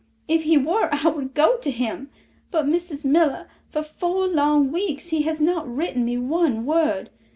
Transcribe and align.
If 0.27 0.41
he 0.45 0.57
were 0.57 0.89
I 0.91 1.09
would 1.09 1.35
go 1.35 1.57
to 1.57 1.69
him. 1.69 2.09
But, 2.49 2.65
Mrs. 2.65 3.05
Miller, 3.05 3.47
for 3.69 3.83
four 3.83 4.25
long 4.27 4.71
weeks 4.71 5.09
he 5.09 5.21
has 5.21 5.39
not 5.39 5.71
written 5.71 6.05
me 6.05 6.17
one 6.17 6.65
word. 6.65 7.11